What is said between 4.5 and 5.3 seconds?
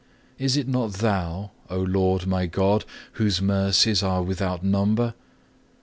number?